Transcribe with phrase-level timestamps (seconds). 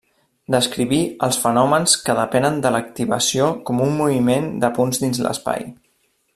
[0.53, 5.71] Descriví els fenòmens que depenen de l'activació com un moviment de punts dins l'espai.